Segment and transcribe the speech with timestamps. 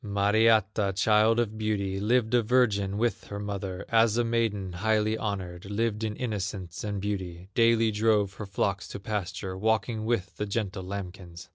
[0.03, 5.65] Mariatta, child of beauty, Lived a virgin with her mother, As a maiden highly honored,
[5.65, 10.81] Lived in innocence and beauty, Daily drove her flocks to pasture, Walking with the gentle
[10.85, 11.49] lambkins.